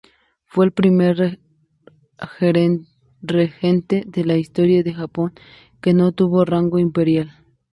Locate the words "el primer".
0.65-1.37